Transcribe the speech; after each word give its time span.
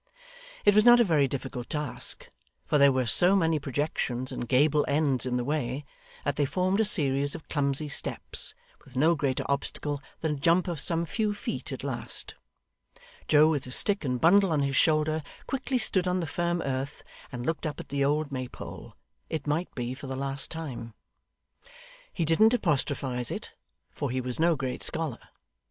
It 0.65 0.73
was 0.73 0.83
not 0.83 0.99
a 0.99 1.03
very 1.03 1.27
difficult 1.27 1.69
task; 1.69 2.31
for 2.65 2.79
there 2.79 2.91
were 2.91 3.05
so 3.05 3.35
many 3.35 3.59
projections 3.59 4.31
and 4.31 4.47
gable 4.47 4.83
ends 4.87 5.27
in 5.27 5.37
the 5.37 5.43
way, 5.43 5.85
that 6.25 6.37
they 6.37 6.45
formed 6.45 6.79
a 6.79 6.85
series 6.85 7.35
of 7.35 7.47
clumsy 7.49 7.87
steps, 7.87 8.55
with 8.83 8.95
no 8.95 9.13
greater 9.13 9.45
obstacle 9.47 10.01
than 10.21 10.31
a 10.31 10.35
jump 10.39 10.67
of 10.67 10.79
some 10.79 11.05
few 11.05 11.35
feet 11.35 11.71
at 11.71 11.83
last. 11.83 12.33
Joe, 13.27 13.47
with 13.51 13.65
his 13.65 13.75
stick 13.75 14.03
and 14.03 14.19
bundle 14.19 14.51
on 14.51 14.61
his 14.61 14.75
shoulder, 14.75 15.21
quickly 15.45 15.77
stood 15.77 16.07
on 16.07 16.19
the 16.19 16.25
firm 16.25 16.63
earth, 16.63 17.03
and 17.31 17.45
looked 17.45 17.67
up 17.67 17.79
at 17.79 17.89
the 17.89 18.03
old 18.03 18.31
Maypole, 18.31 18.95
it 19.29 19.45
might 19.45 19.71
be 19.75 19.93
for 19.93 20.07
the 20.07 20.15
last 20.15 20.49
time. 20.49 20.95
He 22.11 22.25
didn't 22.25 22.55
apostrophise 22.55 23.29
it, 23.29 23.51
for 23.91 24.09
he 24.09 24.19
was 24.19 24.39
no 24.39 24.55
great 24.55 24.81
scholar. 24.81 25.19